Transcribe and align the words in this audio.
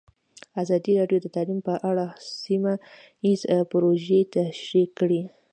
ازادي 0.61 0.91
راډیو 0.99 1.19
د 1.23 1.27
تعلیم 1.35 1.59
په 1.67 1.73
اړه 1.89 2.05
سیمه 2.43 2.73
ییزې 3.27 3.57
پروژې 3.71 4.19
تشریح 4.35 4.87
کړې. 4.99 5.21